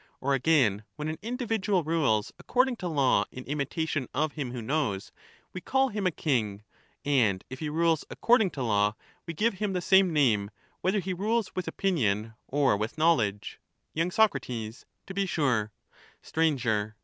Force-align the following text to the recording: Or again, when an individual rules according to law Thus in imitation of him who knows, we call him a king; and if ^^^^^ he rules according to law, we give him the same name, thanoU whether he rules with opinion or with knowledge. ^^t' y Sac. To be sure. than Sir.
Or 0.19 0.33
again, 0.33 0.83
when 0.95 1.09
an 1.09 1.19
individual 1.21 1.83
rules 1.83 2.33
according 2.39 2.77
to 2.77 2.87
law 2.87 3.25
Thus 3.25 3.33
in 3.37 3.43
imitation 3.45 4.07
of 4.15 4.31
him 4.31 4.49
who 4.49 4.59
knows, 4.59 5.11
we 5.53 5.61
call 5.61 5.89
him 5.89 6.07
a 6.07 6.11
king; 6.11 6.63
and 7.05 7.43
if 7.51 7.57
^^^^^ 7.59 7.59
he 7.59 7.69
rules 7.69 8.03
according 8.09 8.49
to 8.57 8.63
law, 8.63 8.95
we 9.27 9.35
give 9.35 9.59
him 9.59 9.73
the 9.73 9.79
same 9.79 10.11
name, 10.11 10.49
thanoU 10.49 10.77
whether 10.81 10.99
he 11.01 11.13
rules 11.13 11.53
with 11.55 11.67
opinion 11.67 12.33
or 12.47 12.75
with 12.77 12.97
knowledge. 12.97 13.59
^^t' 13.95 14.03
y 14.03 14.09
Sac. 14.09 14.33
To 15.05 15.13
be 15.13 15.27
sure. 15.27 15.71
than 16.33 16.57
Sir. 16.57 16.95